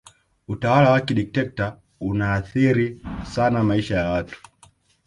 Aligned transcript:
utawala 0.47 0.91
wa 0.91 1.01
kidikiteta 1.01 1.77
unaathiri 1.99 3.01
sana 3.33 3.63
maisha 3.63 3.95
ya 3.95 4.09
watu 4.09 4.43